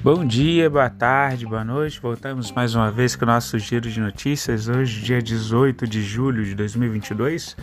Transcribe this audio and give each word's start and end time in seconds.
Bom 0.00 0.24
dia, 0.24 0.70
boa 0.70 0.88
tarde, 0.88 1.44
boa 1.44 1.64
noite. 1.64 2.00
Voltamos 2.00 2.52
mais 2.52 2.72
uma 2.72 2.88
vez 2.88 3.16
com 3.16 3.24
o 3.24 3.26
nosso 3.26 3.58
giro 3.58 3.90
de 3.90 4.00
notícias. 4.00 4.68
Hoje, 4.68 5.02
dia 5.02 5.20
18 5.20 5.88
de 5.88 6.00
julho 6.02 6.44
de 6.44 6.54
2022. 6.54 7.56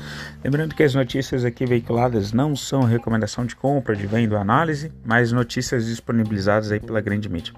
Lembrando 0.44 0.76
que 0.76 0.84
as 0.84 0.94
notícias 0.94 1.46
aqui 1.46 1.66
veiculadas 1.66 2.34
não 2.34 2.54
são 2.54 2.82
recomendação 2.82 3.46
de 3.46 3.56
compra, 3.56 3.96
de 3.96 4.06
venda 4.06 4.36
ou 4.36 4.42
análise, 4.42 4.92
mas 5.06 5.32
notícias 5.32 5.86
disponibilizadas 5.86 6.74
aí 6.74 6.80
pela 6.82 7.00
grande 7.00 7.30
mídia. 7.30 7.54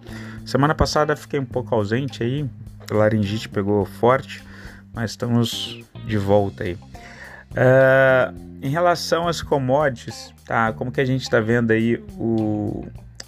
Semana 0.45 0.75
passada 0.75 1.16
fiquei 1.16 1.39
um 1.39 1.45
pouco 1.45 1.73
ausente 1.73 2.21
aí, 2.21 2.48
a 2.89 2.94
laringite 2.94 3.49
pegou 3.49 3.84
forte, 3.84 4.44
mas 4.94 5.09
estamos 5.09 5.84
de 6.05 6.17
volta 6.20 6.63
aí. 6.63 6.77
Uh, 7.52 8.48
em 8.62 8.70
relação 8.70 9.27
às 9.27 9.41
commodities, 9.41 10.31
tá? 10.45 10.71
Como 10.71 10.91
que 10.91 11.02
a 11.02 11.05
gente 11.05 11.23
está 11.23 11.39
vendo 11.39 11.71
aí 11.71 11.99
o 12.16 12.85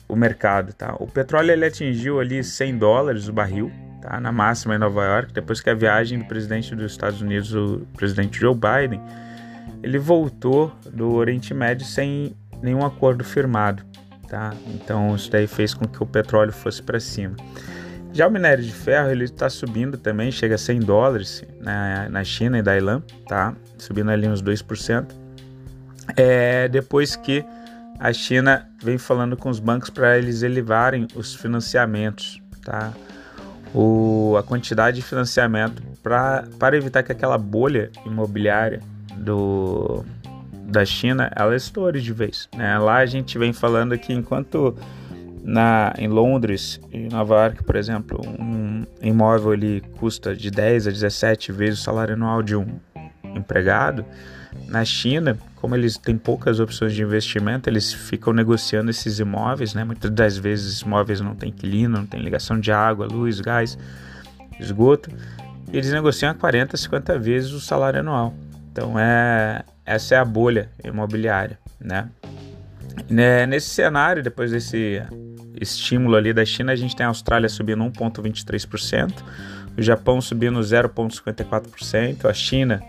o 0.09 0.15
mercado, 0.15 0.73
tá? 0.73 0.95
O 0.99 1.05
petróleo 1.05 1.51
ele 1.51 1.65
atingiu 1.65 2.19
ali 2.19 2.43
100 2.43 2.77
dólares 2.79 3.27
o 3.27 3.33
barril, 3.33 3.71
tá? 4.01 4.19
Na 4.19 4.31
máxima 4.31 4.75
em 4.75 4.79
Nova 4.79 5.05
York, 5.05 5.31
depois 5.31 5.61
que 5.61 5.69
a 5.69 5.75
viagem 5.75 6.17
do 6.17 6.25
presidente 6.25 6.75
dos 6.75 6.91
Estados 6.91 7.21
Unidos, 7.21 7.53
o 7.53 7.87
presidente 7.95 8.39
Joe 8.39 8.55
Biden, 8.55 8.99
ele 9.83 9.99
voltou 9.99 10.73
do 10.91 11.13
Oriente 11.13 11.53
Médio 11.53 11.85
sem 11.85 12.35
nenhum 12.61 12.83
acordo 12.83 13.23
firmado, 13.23 13.83
tá? 14.27 14.51
Então 14.73 15.15
isso 15.15 15.29
daí 15.31 15.45
fez 15.45 15.75
com 15.75 15.87
que 15.87 16.01
o 16.01 16.05
petróleo 16.05 16.51
fosse 16.51 16.81
para 16.81 16.99
cima. 16.99 17.35
Já 18.11 18.27
o 18.27 18.31
minério 18.31 18.63
de 18.63 18.71
ferro 18.71 19.11
ele 19.11 19.25
está 19.25 19.47
subindo 19.49 19.95
também, 19.95 20.31
chega 20.31 20.55
a 20.55 20.57
100 20.57 20.79
dólares 20.79 21.43
na, 21.61 22.09
na 22.09 22.23
China 22.23 22.57
e 22.57 22.61
Dailan, 22.63 23.03
tá? 23.27 23.55
Subindo 23.77 24.09
ali 24.09 24.27
uns 24.27 24.41
2%. 24.41 25.05
É, 26.17 26.67
depois 26.67 27.15
que 27.15 27.45
a 27.99 28.13
China 28.13 28.67
vem 28.81 28.97
falando 28.97 29.35
com 29.35 29.49
os 29.49 29.59
bancos 29.59 29.89
para 29.89 30.17
eles 30.17 30.41
elevarem 30.41 31.05
os 31.15 31.35
financiamentos, 31.35 32.41
tá? 32.63 32.93
O, 33.73 34.35
a 34.37 34.41
quantidade 34.41 34.97
de 34.97 35.03
financiamento 35.03 35.83
para 36.01 36.75
evitar 36.75 37.03
que 37.03 37.11
aquela 37.11 37.37
bolha 37.37 37.91
imobiliária 38.05 38.81
do, 39.15 40.03
da 40.63 40.85
China 40.85 41.31
ela 41.35 41.55
estoure 41.55 42.01
de 42.01 42.13
vez. 42.13 42.49
Né? 42.55 42.79
Lá 42.79 42.97
a 42.97 43.05
gente 43.05 43.37
vem 43.37 43.53
falando 43.53 43.97
que 43.97 44.11
enquanto 44.13 44.75
na, 45.43 45.93
em 45.97 46.07
Londres 46.07 46.79
e 46.91 47.09
Nova 47.09 47.43
York, 47.43 47.63
por 47.63 47.75
exemplo, 47.75 48.21
um 48.39 48.85
imóvel 49.01 49.53
ele 49.53 49.81
custa 49.99 50.35
de 50.35 50.49
10 50.49 50.87
a 50.87 50.91
17 50.91 51.51
vezes 51.51 51.79
o 51.79 51.83
salário 51.83 52.13
anual 52.15 52.41
de 52.41 52.55
um 52.55 52.79
empregado, 53.23 54.05
na 54.67 54.83
China, 54.83 55.37
como 55.55 55.75
eles 55.75 55.97
têm 55.97 56.17
poucas 56.17 56.59
opções 56.59 56.93
de 56.93 57.01
investimento, 57.01 57.69
eles 57.69 57.93
ficam 57.93 58.33
negociando 58.33 58.89
esses 58.89 59.19
imóveis, 59.19 59.73
né? 59.73 59.83
Muitas 59.83 60.11
das 60.11 60.37
vezes 60.37 60.81
imóveis 60.81 61.21
não 61.21 61.35
têm 61.35 61.49
inquilino, 61.49 61.97
não 61.97 62.05
tem 62.05 62.21
ligação 62.21 62.59
de 62.59 62.71
água, 62.71 63.07
luz, 63.07 63.39
gás, 63.41 63.77
esgoto. 64.59 65.11
Eles 65.71 65.91
negociam 65.91 66.31
a 66.31 66.33
40, 66.33 66.75
50 66.77 67.19
vezes 67.19 67.51
o 67.51 67.59
salário 67.59 67.99
anual. 67.99 68.33
Então 68.71 68.97
é 68.97 69.63
essa 69.85 70.15
é 70.15 70.17
a 70.17 70.25
bolha 70.25 70.69
imobiliária, 70.83 71.57
né? 71.79 72.09
né? 73.09 73.45
Nesse 73.47 73.69
cenário, 73.69 74.21
depois 74.21 74.51
desse 74.51 75.01
estímulo 75.59 76.15
ali 76.15 76.31
da 76.31 76.45
China, 76.45 76.71
a 76.71 76.75
gente 76.75 76.95
tem 76.95 77.05
a 77.05 77.09
Austrália 77.09 77.49
subindo 77.49 77.83
1,23%, 77.83 79.11
o 79.77 79.81
Japão 79.81 80.21
subindo 80.21 80.59
0,54%, 80.59 82.29
a 82.29 82.33
China 82.33 82.83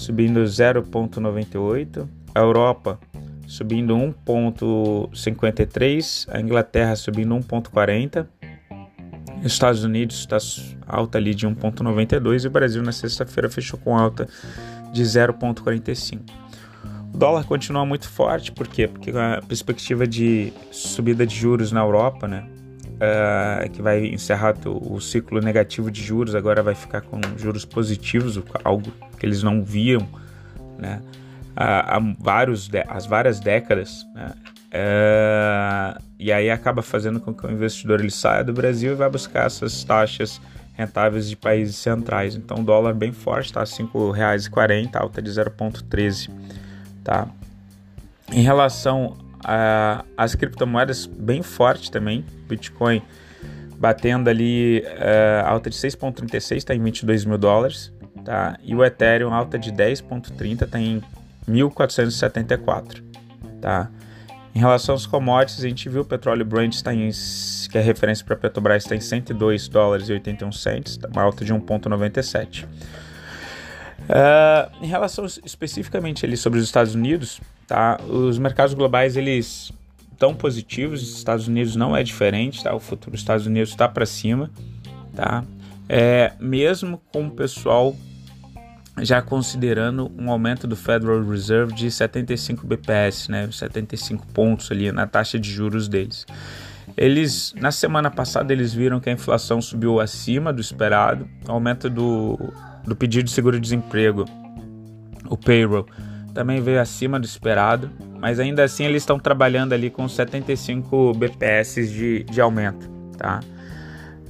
subindo 0.00 0.42
0,98, 0.42 2.08
a 2.34 2.40
Europa 2.40 2.98
subindo 3.46 3.94
1,53, 3.94 6.26
a 6.30 6.40
Inglaterra 6.40 6.96
subindo 6.96 7.34
1,40, 7.34 8.26
os 9.44 9.52
Estados 9.52 9.84
Unidos 9.84 10.20
está 10.20 10.38
alta 10.86 11.18
ali 11.18 11.34
de 11.34 11.46
1,92 11.46 12.44
e 12.44 12.46
o 12.46 12.50
Brasil 12.50 12.82
na 12.82 12.92
sexta-feira 12.92 13.50
fechou 13.50 13.78
com 13.78 13.94
alta 13.96 14.26
de 14.92 15.02
0,45. 15.02 16.20
O 17.12 17.18
dólar 17.18 17.44
continua 17.44 17.84
muito 17.84 18.08
forte, 18.08 18.50
por 18.52 18.68
quê? 18.68 18.88
Porque 18.88 19.10
a 19.10 19.42
perspectiva 19.46 20.06
de 20.06 20.50
subida 20.70 21.26
de 21.26 21.36
juros 21.36 21.70
na 21.72 21.80
Europa, 21.80 22.26
né, 22.26 22.48
uh, 23.00 23.68
que 23.70 23.80
vai 23.80 24.06
encerrar 24.06 24.54
o 24.66 25.00
ciclo 25.00 25.40
negativo 25.40 25.90
de 25.90 26.02
juros, 26.02 26.34
agora 26.34 26.62
vai 26.62 26.74
ficar 26.74 27.00
com 27.00 27.20
juros 27.36 27.64
positivos, 27.64 28.40
algo 28.62 28.92
que 29.18 29.26
eles 29.26 29.42
não 29.42 29.64
viam 29.64 30.06
né, 30.78 31.00
há, 31.56 31.96
há 31.96 32.00
vários, 32.18 32.70
as 32.88 33.06
várias 33.06 33.40
décadas. 33.40 34.04
Né, 34.14 34.34
uh, 34.74 36.02
e 36.18 36.30
aí 36.30 36.50
acaba 36.50 36.82
fazendo 36.82 37.20
com 37.20 37.32
que 37.32 37.46
o 37.46 37.50
investidor 37.50 38.00
ele 38.00 38.10
saia 38.10 38.44
do 38.44 38.52
Brasil 38.52 38.92
e 38.92 38.94
vá 38.94 39.08
buscar 39.08 39.46
essas 39.46 39.82
taxas 39.82 40.40
rentáveis 40.74 41.28
de 41.28 41.36
países 41.36 41.76
centrais. 41.76 42.36
Então 42.36 42.58
o 42.58 42.64
dólar 42.64 42.94
bem 42.94 43.12
forte, 43.12 43.46
está 43.46 43.60
R$ 43.60 43.66
5,40, 43.66 44.96
alta 44.96 45.22
de 45.22 45.30
0,13. 45.30 46.30
Tá? 47.02 47.26
Em 48.30 48.42
relação 48.42 49.16
uh, 49.40 50.04
as 50.16 50.34
criptomoedas 50.34 51.06
bem 51.06 51.42
forte 51.42 51.90
também. 51.90 52.24
Bitcoin 52.48 53.02
batendo 53.78 54.28
ali 54.28 54.80
uh, 54.80 55.46
alta 55.46 55.70
de 55.70 55.76
6,36, 55.76 56.56
está 56.56 56.74
em 56.74 56.82
22 56.82 57.24
mil 57.24 57.38
dólares. 57.38 57.92
Tá? 58.24 58.58
E 58.62 58.74
o 58.74 58.84
Ethereum 58.84 59.32
alta 59.32 59.58
de 59.58 59.72
10,30, 59.72 60.64
está 60.64 60.78
em 60.78 61.02
1.474. 61.48 63.02
Tá? 63.60 63.90
Em 64.54 64.58
relação 64.58 64.94
aos 64.94 65.06
commodities, 65.06 65.64
a 65.64 65.68
gente 65.68 65.88
viu 65.88 66.02
o 66.02 66.04
petróleo 66.04 66.44
Brent 66.44 66.74
está 66.74 66.92
em, 66.92 67.10
que 67.70 67.78
é 67.78 67.80
referência 67.80 68.26
para 68.26 68.36
Petrobras, 68.36 68.82
está 68.82 68.96
em 68.96 69.00
102 69.00 69.68
dólares 69.68 70.08
e 70.08 70.12
81 70.12 70.52
cents, 70.52 70.96
tá 70.96 71.08
uma 71.08 71.22
alta 71.22 71.44
de 71.44 71.54
1,97. 71.54 72.64
Uh, 72.64 74.84
em 74.84 74.88
relação 74.88 75.24
especificamente 75.24 76.26
ali 76.26 76.36
sobre 76.36 76.58
os 76.58 76.64
Estados 76.64 76.94
Unidos, 76.94 77.40
tá? 77.70 78.00
Os 78.08 78.36
mercados 78.36 78.74
globais 78.74 79.16
eles 79.16 79.70
estão 80.10 80.34
positivos, 80.34 81.00
os 81.00 81.16
Estados 81.16 81.46
Unidos 81.46 81.76
não 81.76 81.96
é 81.96 82.02
diferente, 82.02 82.64
tá? 82.64 82.74
O 82.74 82.80
futuro 82.80 83.12
dos 83.12 83.20
Estados 83.20 83.46
Unidos 83.46 83.70
está 83.70 83.88
para 83.88 84.04
cima, 84.04 84.50
tá? 85.14 85.44
É, 85.88 86.32
mesmo 86.40 87.00
com 87.12 87.28
o 87.28 87.30
pessoal 87.30 87.94
já 88.98 89.22
considerando 89.22 90.10
um 90.18 90.32
aumento 90.32 90.66
do 90.66 90.74
Federal 90.74 91.22
Reserve 91.22 91.72
de 91.72 91.90
75 91.92 92.66
BPS, 92.66 93.30
né, 93.30 93.48
75 93.50 94.26
pontos 94.26 94.70
ali 94.72 94.90
na 94.90 95.06
taxa 95.06 95.38
de 95.38 95.48
juros 95.48 95.88
deles. 95.88 96.26
Eles 96.96 97.54
na 97.56 97.70
semana 97.70 98.10
passada 98.10 98.52
eles 98.52 98.74
viram 98.74 98.98
que 98.98 99.08
a 99.08 99.12
inflação 99.12 99.62
subiu 99.62 100.00
acima 100.00 100.52
do 100.52 100.60
esperado, 100.60 101.26
aumento 101.46 101.88
do 101.88 102.36
do 102.84 102.96
pedido 102.96 103.24
de 103.24 103.30
seguro-desemprego, 103.30 104.24
o 105.28 105.36
payroll, 105.36 105.86
também 106.34 106.60
veio 106.60 106.80
acima 106.80 107.18
do 107.18 107.24
esperado, 107.24 107.90
mas 108.18 108.38
ainda 108.38 108.64
assim 108.64 108.84
eles 108.84 109.02
estão 109.02 109.18
trabalhando 109.18 109.72
ali 109.72 109.90
com 109.90 110.08
75 110.08 111.12
BPS 111.14 111.88
de, 111.88 112.24
de 112.24 112.40
aumento, 112.40 112.88
tá? 113.16 113.40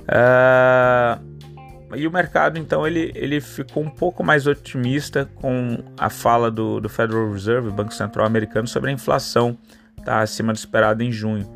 Uh, 0.02 1.96
e 1.96 2.06
o 2.06 2.10
mercado 2.10 2.58
então 2.58 2.86
ele, 2.86 3.12
ele 3.14 3.40
ficou 3.40 3.82
um 3.82 3.90
pouco 3.90 4.22
mais 4.22 4.46
otimista 4.46 5.28
com 5.36 5.78
a 5.98 6.08
fala 6.08 6.50
do, 6.50 6.80
do 6.80 6.88
Federal 6.88 7.30
Reserve, 7.32 7.70
Banco 7.70 7.92
Central 7.92 8.26
Americano, 8.26 8.66
sobre 8.66 8.90
a 8.90 8.92
inflação 8.92 9.56
tá 10.04 10.20
acima 10.20 10.52
do 10.52 10.56
esperado 10.56 11.02
em 11.02 11.12
junho, 11.12 11.46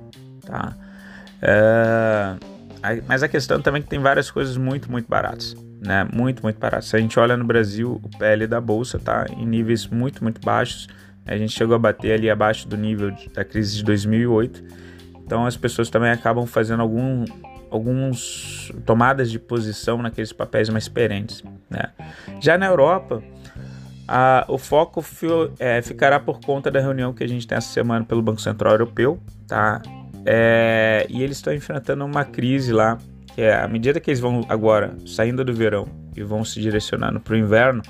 tá? 0.45 0.77
Uh, 1.43 2.55
mas 3.09 3.23
a 3.23 3.29
questão 3.29 3.61
também 3.61 3.81
é 3.81 3.83
que 3.83 3.89
tem 3.89 3.99
várias 3.99 4.31
coisas 4.31 4.57
muito, 4.59 4.91
muito 4.91 5.09
baratas 5.09 5.57
né? 5.85 6.09
Muito, 6.13 6.43
muito 6.43 6.59
barato. 6.59 6.87
Se 6.87 6.97
a 6.97 6.99
gente 6.99 7.19
olha 7.21 7.37
no 7.37 7.45
Brasil, 7.45 8.01
o 8.03 8.09
PL 8.19 8.47
da 8.47 8.61
bolsa 8.61 8.99
tá 8.99 9.27
em 9.37 9.47
níveis 9.47 9.87
muito, 9.87 10.23
muito 10.23 10.41
baixos. 10.41 10.89
A 11.27 11.37
gente 11.37 11.53
chegou 11.53 11.75
a 11.75 11.79
bater 11.79 12.13
ali 12.13 12.31
abaixo 12.31 12.67
do 12.67 12.77
nível 12.77 13.11
de, 13.11 13.29
da 13.29 13.45
crise 13.45 13.77
de 13.77 13.85
2008. 13.85 14.63
Então 15.25 15.47
as 15.47 15.57
pessoas 15.57 15.91
também 15.91 16.11
acabam 16.11 16.47
fazendo 16.47 16.81
algum, 16.81 17.25
alguns 17.71 18.73
tomadas 18.85 19.31
de 19.31 19.39
posição 19.39 19.99
naqueles 19.99 20.33
papéis 20.33 20.69
mais 20.69 20.89
perentes, 20.89 21.43
né? 21.71 21.91
Já 22.41 22.59
na 22.59 22.67
Europa, 22.67 23.23
a, 24.09 24.45
o 24.49 24.59
foco 24.59 25.01
fio, 25.01 25.53
é, 25.59 25.81
ficará 25.81 26.21
por 26.21 26.41
conta 26.41 26.71
da 26.71 26.81
reunião 26.81 27.13
que 27.13 27.25
a 27.25 27.29
gente 27.29 27.47
tem 27.47 27.57
essa 27.57 27.73
semana 27.73 28.05
pelo 28.05 28.23
Banco 28.23 28.41
Central 28.41 28.73
Europeu, 28.73 29.19
tá? 29.47 29.81
É, 30.27 31.07
e 31.09 31.23
eles 31.23 31.39
estão 31.39 31.53
enfrentando 31.53 32.05
uma 32.05 32.25
crise 32.25 32.73
lá 32.73 32.99
é 33.37 33.55
à 33.55 33.69
medida 33.69 34.01
que 34.01 34.11
eles 34.11 34.21
vão 34.21 34.45
agora 34.49 34.95
saindo 35.07 35.45
do 35.45 35.53
verão 35.53 35.89
e 36.17 36.23
vão 36.23 36.45
se 36.45 36.61
direcionando 36.61 37.21
para 37.21 37.35
o 37.35 37.37
inverno, 37.37 37.83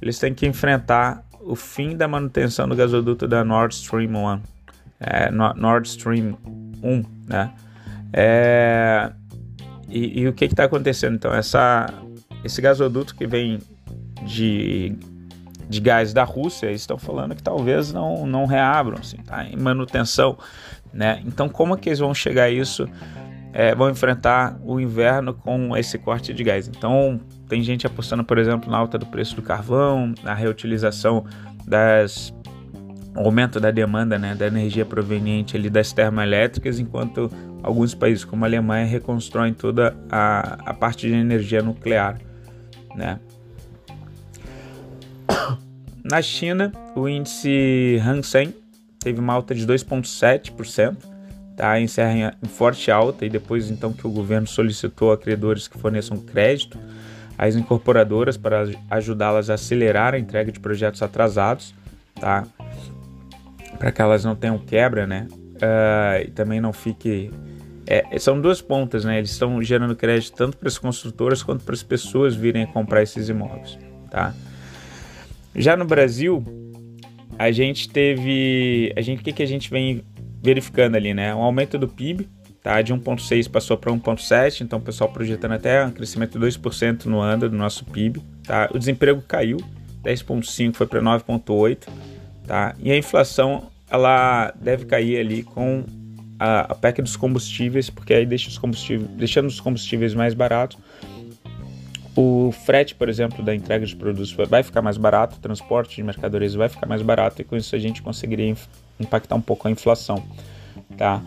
eles 0.00 0.18
têm 0.18 0.32
que 0.32 0.46
enfrentar 0.46 1.24
o 1.40 1.54
fim 1.54 1.96
da 1.96 2.06
manutenção 2.06 2.68
do 2.68 2.76
gasoduto 2.76 3.26
da 3.26 3.44
Nord 3.44 3.74
Stream 3.74 4.12
1, 4.14 4.40
é, 5.00 5.30
Nord 5.30 5.88
Stream 5.88 6.36
1, 6.82 7.04
né? 7.26 7.50
É, 8.12 9.10
e, 9.88 10.20
e, 10.20 10.28
o 10.28 10.32
que 10.32 10.44
está 10.44 10.64
acontecendo 10.64 11.14
então? 11.14 11.32
Essa, 11.32 11.86
esse 12.44 12.60
gasoduto 12.60 13.14
que 13.14 13.26
vem 13.26 13.58
de, 14.26 14.96
de 15.68 15.80
gás 15.80 16.12
da 16.12 16.24
Rússia, 16.24 16.66
eles 16.66 16.80
estão 16.80 16.98
falando 16.98 17.34
que 17.34 17.42
talvez 17.42 17.92
não, 17.92 18.26
não 18.26 18.46
reabram, 18.46 18.98
assim, 18.98 19.18
tá 19.18 19.44
em 19.44 19.56
manutenção, 19.56 20.38
né? 20.92 21.22
Então 21.24 21.48
como 21.48 21.74
é 21.74 21.76
que 21.76 21.88
eles 21.88 21.98
vão 21.98 22.14
chegar 22.14 22.44
a 22.44 22.50
isso 22.50 22.88
é, 23.52 23.74
vão 23.74 23.90
enfrentar 23.90 24.58
o 24.64 24.78
inverno 24.80 25.34
com 25.34 25.76
esse 25.76 25.98
corte 25.98 26.32
de 26.32 26.44
gás. 26.44 26.68
Então, 26.68 27.20
tem 27.48 27.62
gente 27.62 27.86
apostando, 27.86 28.24
por 28.24 28.38
exemplo, 28.38 28.70
na 28.70 28.78
alta 28.78 28.96
do 28.96 29.06
preço 29.06 29.34
do 29.36 29.42
carvão, 29.42 30.14
na 30.22 30.34
reutilização 30.34 31.24
das 31.66 32.32
aumento 33.14 33.58
da 33.58 33.70
demanda 33.70 34.18
né, 34.18 34.34
da 34.34 34.46
energia 34.46 34.84
proveniente 34.84 35.56
ali 35.56 35.68
das 35.68 35.92
termoelétricas, 35.92 36.78
enquanto 36.78 37.30
alguns 37.62 37.94
países 37.94 38.24
como 38.24 38.44
a 38.44 38.48
Alemanha 38.48 38.86
reconstroem 38.86 39.52
toda 39.52 39.96
a, 40.10 40.70
a 40.70 40.74
parte 40.74 41.08
de 41.08 41.14
energia 41.14 41.62
nuclear. 41.62 42.18
Né? 42.94 43.18
Na 46.04 46.22
China, 46.22 46.72
o 46.94 47.08
índice 47.08 48.00
Hang 48.04 48.24
Seng 48.24 48.54
teve 48.98 49.20
uma 49.20 49.32
alta 49.32 49.54
de 49.54 49.66
2,7%, 49.66 50.96
tá? 51.60 51.80
encerra 51.80 52.36
em 52.42 52.48
forte 52.48 52.90
alta, 52.90 53.26
e 53.26 53.28
depois 53.28 53.70
então 53.70 53.92
que 53.92 54.06
o 54.06 54.10
governo 54.10 54.46
solicitou 54.46 55.12
a 55.12 55.18
credores 55.18 55.68
que 55.68 55.78
forneçam 55.78 56.16
crédito 56.16 56.78
às 57.36 57.56
incorporadoras 57.56 58.36
para 58.36 58.68
ajudá-las 58.90 59.50
a 59.50 59.54
acelerar 59.54 60.14
a 60.14 60.18
entrega 60.18 60.50
de 60.50 60.60
projetos 60.60 61.02
atrasados, 61.02 61.74
tá? 62.18 62.46
para 63.78 63.90
que 63.90 64.02
elas 64.02 64.24
não 64.24 64.36
tenham 64.36 64.58
quebra, 64.58 65.06
né? 65.06 65.26
Uh, 65.32 66.26
e 66.26 66.30
também 66.30 66.60
não 66.60 66.72
fique. 66.72 67.30
É, 67.86 68.18
são 68.18 68.38
duas 68.38 68.60
pontas, 68.60 69.06
né? 69.06 69.16
Eles 69.16 69.30
estão 69.30 69.62
gerando 69.62 69.96
crédito 69.96 70.34
tanto 70.36 70.58
para 70.58 70.68
as 70.68 70.76
construtoras 70.76 71.42
quanto 71.42 71.64
para 71.64 71.74
as 71.74 71.82
pessoas 71.82 72.36
virem 72.36 72.66
comprar 72.66 73.02
esses 73.02 73.30
imóveis, 73.30 73.78
tá? 74.10 74.34
Já 75.56 75.78
no 75.78 75.86
Brasil, 75.86 76.44
a 77.38 77.50
gente 77.50 77.88
teve, 77.88 78.92
a 78.94 79.00
gente, 79.00 79.20
o 79.20 79.24
que, 79.24 79.32
que 79.32 79.42
a 79.42 79.46
gente 79.46 79.70
vem 79.70 80.04
verificando 80.42 80.96
ali, 80.96 81.12
né? 81.14 81.34
Um 81.34 81.42
aumento 81.42 81.78
do 81.78 81.88
PIB, 81.88 82.28
tá? 82.62 82.80
De 82.82 82.94
1,6 82.94 83.50
passou 83.50 83.76
para 83.76 83.92
1,7, 83.92 84.62
então 84.62 84.78
o 84.78 84.82
pessoal 84.82 85.10
projetando 85.10 85.52
até 85.52 85.84
um 85.84 85.90
crescimento 85.90 86.38
de 86.38 86.46
2% 86.46 87.06
no 87.06 87.20
ano 87.20 87.48
do 87.48 87.56
nosso 87.56 87.84
PIB, 87.84 88.22
tá? 88.44 88.68
O 88.72 88.78
desemprego 88.78 89.22
caiu, 89.22 89.58
10,5 90.04 90.74
foi 90.74 90.86
para 90.86 91.00
9,8, 91.00 91.88
tá? 92.46 92.74
E 92.78 92.90
a 92.90 92.96
inflação, 92.96 93.70
ela 93.90 94.52
deve 94.60 94.86
cair 94.86 95.18
ali 95.18 95.42
com 95.42 95.84
a, 96.38 96.72
a 96.72 96.74
PEC 96.74 97.02
dos 97.02 97.16
combustíveis, 97.16 97.90
porque 97.90 98.14
aí 98.14 98.24
deixa 98.24 98.48
os 98.48 98.56
combustíveis, 98.56 99.10
deixando 99.10 99.46
os 99.46 99.60
combustíveis 99.60 100.14
mais 100.14 100.32
baratos, 100.32 100.78
o 102.16 102.52
frete, 102.52 102.94
por 102.94 103.08
exemplo, 103.08 103.44
da 103.44 103.54
entrega 103.54 103.86
de 103.86 103.94
produtos 103.94 104.32
vai 104.32 104.62
ficar 104.62 104.82
mais 104.82 104.96
barato, 104.96 105.36
o 105.36 105.40
transporte 105.40 105.96
de 105.96 106.02
mercadorias 106.02 106.54
vai 106.54 106.68
ficar 106.68 106.86
mais 106.86 107.02
barato 107.02 107.40
e 107.40 107.44
com 107.44 107.56
isso 107.56 107.74
a 107.74 107.78
gente 107.78 108.02
conseguiria 108.02 108.54
impactar 108.98 109.36
um 109.36 109.40
pouco 109.40 109.68
a 109.68 109.70
inflação, 109.70 110.22
tá? 110.96 111.22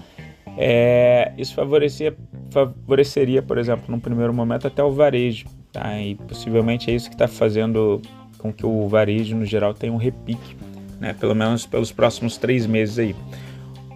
É, 0.57 1.31
isso 1.38 1.56
favorecia, 1.56 2.15
favoreceria, 2.51 3.41
por 3.41 3.57
exemplo, 3.57 3.85
num 3.88 4.00
primeiro 4.00 4.33
momento 4.33 4.68
até 4.68 4.83
o 4.83 4.91
varejo, 4.91 5.45
tá? 5.71 6.00
E 6.00 6.15
possivelmente 6.15 6.91
é 6.91 6.94
isso 6.94 7.09
que 7.09 7.15
está 7.15 7.27
fazendo 7.27 8.01
com 8.38 8.51
que 8.51 8.65
o 8.65 8.88
varejo 8.88 9.35
no 9.35 9.45
geral 9.45 9.74
tenha 9.74 9.91
um 9.91 9.97
repique, 9.97 10.56
né? 11.00 11.13
Pelo 11.13 11.33
menos 11.33 11.65
pelos 11.65 11.91
próximos 11.91 12.38
três 12.38 12.68
meses 12.68 13.00
aí. 13.00 13.15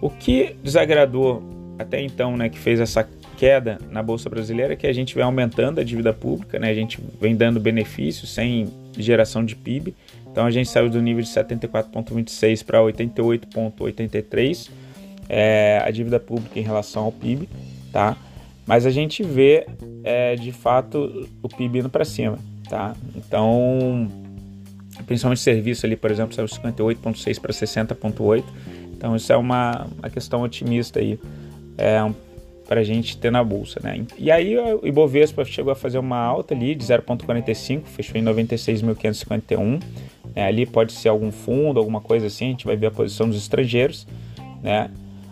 O 0.00 0.10
que 0.10 0.56
desagradou 0.62 1.42
até 1.78 2.02
então, 2.02 2.36
né, 2.36 2.48
que 2.48 2.58
fez 2.58 2.80
essa 2.80 3.08
queda 3.38 3.78
na 3.88 4.02
bolsa 4.02 4.28
brasileira 4.28 4.74
que 4.74 4.84
a 4.84 4.92
gente 4.92 5.14
vem 5.14 5.22
aumentando 5.22 5.80
a 5.80 5.84
dívida 5.84 6.12
pública, 6.12 6.58
né? 6.58 6.70
A 6.70 6.74
gente 6.74 6.98
vem 7.20 7.36
dando 7.36 7.60
benefícios 7.60 8.34
sem 8.34 8.66
geração 8.98 9.44
de 9.44 9.54
PIB. 9.54 9.94
Então 10.30 10.44
a 10.44 10.50
gente 10.50 10.68
saiu 10.68 10.90
do 10.90 11.00
nível 11.00 11.22
de 11.22 11.28
74,26 11.28 12.64
para 12.64 12.80
88,83 12.80 14.70
é, 15.28 15.80
a 15.84 15.90
dívida 15.92 16.18
pública 16.18 16.58
em 16.58 16.62
relação 16.62 17.04
ao 17.04 17.12
PIB, 17.12 17.48
tá? 17.92 18.16
Mas 18.66 18.84
a 18.84 18.90
gente 18.90 19.22
vê 19.22 19.66
é, 20.02 20.34
de 20.34 20.50
fato 20.50 21.28
o 21.40 21.48
PIB 21.48 21.78
indo 21.78 21.88
para 21.88 22.04
cima, 22.04 22.38
tá? 22.68 22.96
Então, 23.14 24.10
principalmente 25.06 25.40
serviço 25.40 25.86
ali, 25.86 25.94
por 25.94 26.10
exemplo, 26.10 26.34
saiu 26.34 26.48
58,6 26.48 27.40
para 27.40 27.52
60,8. 27.52 28.44
Então 28.96 29.14
isso 29.14 29.32
é 29.32 29.36
uma, 29.36 29.86
uma 29.96 30.10
questão 30.10 30.42
otimista 30.42 30.98
aí. 30.98 31.20
É 31.76 32.02
um 32.02 32.12
para 32.68 32.80
a 32.82 32.84
gente 32.84 33.16
ter 33.16 33.32
na 33.32 33.42
bolsa, 33.42 33.80
né? 33.82 34.04
E 34.18 34.30
aí 34.30 34.56
o 34.58 34.86
Ibovespa 34.86 35.42
chegou 35.42 35.72
a 35.72 35.74
fazer 35.74 35.98
uma 35.98 36.18
alta 36.18 36.54
ali 36.54 36.74
de 36.74 36.84
0,45, 36.84 37.86
fechou 37.86 38.20
em 38.20 38.24
96.551. 38.24 39.82
Né? 40.36 40.46
Ali 40.46 40.66
pode 40.66 40.92
ser 40.92 41.08
algum 41.08 41.32
fundo, 41.32 41.80
alguma 41.80 42.02
coisa 42.02 42.26
assim, 42.26 42.44
a 42.44 42.48
gente 42.50 42.66
vai 42.66 42.76
ver 42.76 42.88
a 42.88 42.90
posição 42.90 43.26
dos 43.26 43.38
estrangeiros, 43.38 44.06
né? 44.62 44.90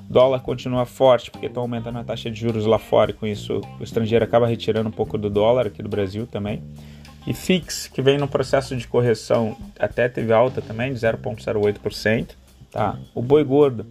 Dólar 0.09 0.41
continua 0.41 0.87
forte 0.87 1.31
porque 1.31 1.47
estão 1.47 1.63
aumentando 1.65 1.99
a 1.99 2.05
taxa 2.05 2.31
de 2.31 2.41
juros 2.41 2.65
lá 2.65 2.79
fora 2.79 3.11
e 3.11 3.15
com 3.15 3.27
isso 3.27 3.61
o 3.79 3.83
estrangeiro 3.83 4.25
acaba 4.25 4.47
retirando 4.47 4.89
um 4.89 4.93
pouco 4.93 5.19
do 5.19 5.29
dólar 5.29 5.67
aqui 5.67 5.83
do 5.83 5.89
Brasil 5.89 6.27
também. 6.27 6.63
E 7.27 7.35
FIX, 7.35 7.89
que 7.89 8.01
vem 8.01 8.17
no 8.17 8.29
processo 8.29 8.75
de 8.77 8.87
correção, 8.87 9.57
até 9.79 10.09
teve 10.09 10.33
alta 10.33 10.63
também 10.63 10.95
de 10.95 11.01
0,08%. 11.01 12.29
Tá? 12.77 12.95
O 13.15 13.23
boi 13.23 13.43
gordo 13.43 13.87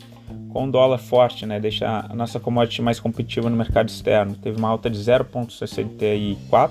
com 0.54 0.70
dólar 0.70 1.00
forte, 1.00 1.44
né, 1.44 1.60
deixa 1.60 2.06
a 2.08 2.16
nossa 2.16 2.40
commodity 2.40 2.84
mais 2.84 3.00
competitiva 3.00 3.50
no 3.50 3.58
mercado 3.58 3.90
externo. 3.90 4.36
Teve 4.36 4.60
uma 4.60 4.70
alta 4.70 4.92
de 4.92 5.00
0,64, 5.00 6.70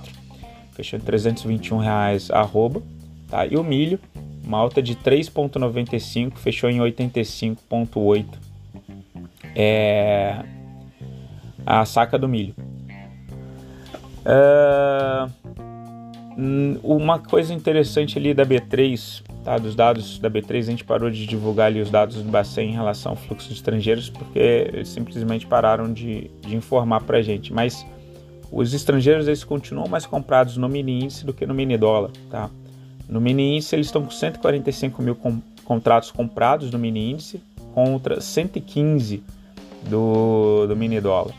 fechou 0.70 0.96
em 0.96 1.02
321 1.02 1.78
reais 1.78 2.30
arroba, 2.30 2.80
tá? 3.28 3.44
E 3.44 3.56
o 3.56 3.64
milho, 3.64 3.98
uma 4.46 4.58
alta 4.58 4.80
de 4.80 4.94
3,95, 4.94 6.36
fechou 6.36 6.70
em 6.70 6.78
85,8 6.78 8.26
é 9.52 10.38
a 11.66 11.84
saca 11.84 12.16
do 12.16 12.28
milho. 12.28 12.54
É, 14.24 15.26
uma 16.80 17.18
coisa 17.18 17.52
interessante 17.52 18.16
ali 18.16 18.32
da 18.32 18.46
B3 18.46 19.33
Tá, 19.44 19.58
dos 19.58 19.74
dados 19.74 20.18
da 20.18 20.30
B3, 20.30 20.60
a 20.60 20.62
gente 20.62 20.84
parou 20.84 21.10
de 21.10 21.26
divulgar 21.26 21.66
ali 21.66 21.78
os 21.78 21.90
dados 21.90 22.16
do 22.16 22.30
Bacen 22.30 22.70
em 22.70 22.72
relação 22.72 23.12
ao 23.12 23.16
fluxo 23.16 23.48
de 23.48 23.54
estrangeiros, 23.54 24.08
porque 24.08 24.38
eles 24.38 24.88
simplesmente 24.88 25.46
pararam 25.46 25.92
de, 25.92 26.30
de 26.40 26.56
informar 26.56 27.02
para 27.02 27.18
a 27.18 27.22
gente. 27.22 27.52
Mas 27.52 27.84
os 28.50 28.72
estrangeiros 28.72 29.26
eles 29.26 29.44
continuam 29.44 29.86
mais 29.86 30.06
comprados 30.06 30.56
no 30.56 30.66
mini 30.66 31.04
índice 31.04 31.26
do 31.26 31.34
que 31.34 31.44
no 31.44 31.52
mini 31.52 31.76
dólar. 31.76 32.10
Tá? 32.30 32.48
No 33.06 33.20
mini 33.20 33.56
índice, 33.56 33.76
eles 33.76 33.86
estão 33.86 34.02
com 34.02 34.10
145 34.10 35.02
mil 35.02 35.14
com, 35.14 35.42
contratos 35.62 36.10
comprados 36.10 36.70
no 36.70 36.78
mini 36.78 37.10
índice 37.12 37.42
contra 37.74 38.22
115 38.22 39.22
do, 39.90 40.66
do 40.66 40.74
mini 40.74 41.02
dólar. 41.02 41.34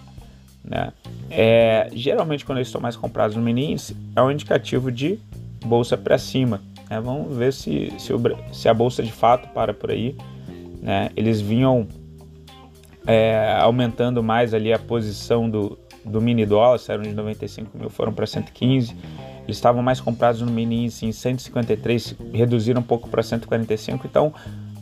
Né? 0.64 0.94
É, 1.32 1.90
geralmente, 1.92 2.46
quando 2.46 2.60
eles 2.60 2.68
estão 2.68 2.82
mais 2.82 2.96
comprados 2.96 3.36
no 3.36 3.42
mini 3.42 3.72
índice, 3.72 3.98
é 4.16 4.22
um 4.22 4.30
indicativo 4.30 4.92
de 4.92 5.18
bolsa 5.66 5.98
para 5.98 6.20
cima. 6.20 6.62
É, 6.90 7.00
vamos 7.00 7.36
ver 7.36 7.52
se, 7.52 7.92
se, 7.98 8.14
o, 8.14 8.22
se, 8.52 8.70
a 8.70 8.74
bolsa 8.74 9.02
de 9.02 9.12
fato 9.12 9.50
para 9.50 9.74
por 9.74 9.92
aí. 9.92 10.16
Né? 10.82 11.10
Eles 11.16 11.42
vinham 11.42 11.88
é, 13.08 13.58
aumentando 13.60 14.22
mais 14.22 14.54
ali 14.54 14.72
a 14.72 14.80
posição 14.80 15.50
do, 15.50 15.78
do 16.04 16.22
mini 16.22 16.46
dólar, 16.46 16.78
saíram 16.78 17.04
de 17.04 17.14
95 17.14 17.78
mil, 17.78 17.90
foram 17.90 18.14
para 18.14 18.28
115. 18.28 18.96
Eles 19.44 19.58
estavam 19.58 19.82
mais 19.82 20.00
comprados 20.00 20.42
no 20.42 20.52
mini 20.52 20.84
índice 20.84 21.06
em 21.06 21.12
153, 21.12 22.16
reduziram 22.34 22.82
um 22.82 22.84
pouco 22.84 23.10
para 23.10 23.22
145. 23.22 24.06
Então, 24.08 24.34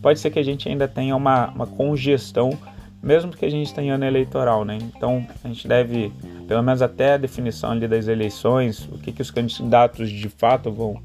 pode 0.02 0.20
ser 0.20 0.30
que 0.30 0.40
a 0.40 0.44
gente 0.44 0.68
ainda 0.68 0.88
tenha 0.88 1.16
uma, 1.16 1.50
uma 1.50 1.68
congestão, 1.68 2.58
mesmo 3.02 3.32
que 3.32 3.46
a 3.46 3.50
gente 3.50 3.74
tenha 3.74 3.96
ano 3.96 4.06
eleitoral, 4.06 4.64
né? 4.64 4.78
Então, 4.82 5.26
a 5.44 5.48
gente 5.50 5.68
deve, 5.68 6.14
pelo 6.48 6.64
menos 6.64 6.82
até 6.82 7.14
a 7.14 7.18
definição 7.18 7.72
ali 7.72 7.88
das 7.88 8.08
eleições, 8.08 8.88
o 8.90 8.98
que, 8.98 9.12
que 9.12 9.22
os 9.22 9.32
candidatos 9.32 10.10
de 10.10 10.30
fato 10.30 10.72
vão 10.72 11.02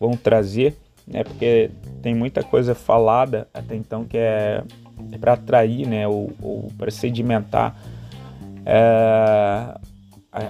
vão 0.00 0.12
trazer, 0.12 0.74
né? 1.06 1.22
Porque 1.22 1.70
tem 2.02 2.14
muita 2.14 2.42
coisa 2.42 2.74
falada 2.74 3.46
até 3.52 3.76
então 3.76 4.04
que 4.04 4.16
é, 4.16 4.64
é 5.12 5.18
para 5.18 5.34
atrair, 5.34 5.86
né? 5.86 6.08
Ou, 6.08 6.32
ou 6.40 6.72
para 6.78 6.90
sedimentar 6.90 7.76
é, 8.64 9.78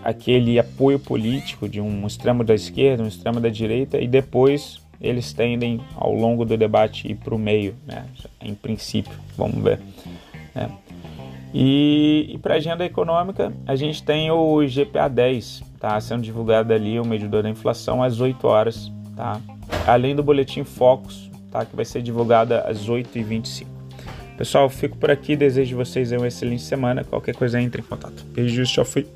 aquele 0.05 0.59
apoio 0.59 1.01
político 1.01 1.69
de 1.69 1.81
um 1.81 2.07
extremo 2.07 2.45
da 2.45 2.55
esquerda, 2.55 3.03
um 3.03 3.09
extremo 3.09 3.41
da 3.41 3.49
direita 3.49 3.99
e 3.99 4.07
depois 4.07 4.79
eles 5.01 5.33
tendem 5.33 5.81
ao 5.97 6.15
longo 6.15 6.45
do 6.45 6.57
debate 6.57 7.11
ir 7.11 7.17
para 7.17 7.35
o 7.35 7.39
meio, 7.39 7.75
né? 7.87 8.07
Em 8.41 8.55
princípio, 8.55 9.13
vamos 9.37 9.63
ver. 9.65 9.81
Né? 10.55 10.71
E, 11.53 12.31
e 12.35 12.39
para 12.39 12.55
a 12.55 12.57
agenda 12.59 12.85
econômica, 12.85 13.53
a 13.67 13.75
gente 13.75 14.03
tem 14.03 14.31
o 14.31 14.63
IGPA 14.63 15.09
10, 15.09 15.63
tá 15.81 15.99
sendo 16.01 16.23
divulgado 16.23 16.73
ali, 16.73 17.01
o 17.01 17.05
medidor 17.05 17.43
da 17.43 17.49
inflação, 17.49 18.03
às 18.03 18.21
8 18.21 18.47
horas 18.47 18.93
tá? 19.21 19.39
Além 19.87 20.17
do 20.17 20.23
boletim 20.23 20.65
Focus, 20.65 21.31
tá? 21.51 21.67
Que 21.67 21.77
vai 21.77 21.85
ser 21.85 22.01
divulgado 22.01 22.55
às 22.55 22.89
8h25. 22.89 23.67
Pessoal, 24.39 24.71
fico 24.71 24.97
por 24.97 25.11
aqui. 25.11 25.37
Desejo 25.37 25.77
vocês 25.77 26.11
uma 26.17 26.27
excelente 26.27 26.63
semana. 26.63 27.05
Qualquer 27.05 27.35
coisa, 27.35 27.61
entre 27.61 27.83
em 27.83 27.85
contato. 27.85 28.25
Beijos, 28.33 28.71
tchau, 28.71 28.87
fui. 28.87 29.07